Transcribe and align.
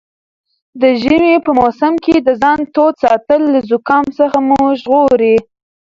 د 0.81 0.83
ژمي 1.01 1.35
په 1.45 1.51
موسم 1.59 1.93
کې 2.03 2.15
د 2.19 2.29
ځان 2.41 2.59
تود 2.73 2.93
ساتل 3.03 3.41
له 3.53 3.59
زکام 3.69 4.05
څخه 4.19 4.37
مو 4.47 4.59
ژغوري. 4.81 5.35